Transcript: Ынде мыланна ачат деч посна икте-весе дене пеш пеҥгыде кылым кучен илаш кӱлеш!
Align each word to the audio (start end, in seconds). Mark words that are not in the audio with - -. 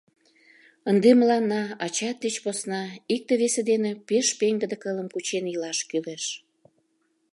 Ынде 0.89 1.09
мыланна 1.19 1.61
ачат 1.85 2.17
деч 2.25 2.35
посна 2.43 2.81
икте-весе 3.15 3.61
дене 3.71 3.91
пеш 4.07 4.27
пеҥгыде 4.39 4.77
кылым 4.83 5.07
кучен 5.13 5.45
илаш 5.53 5.79
кӱлеш! 5.89 6.23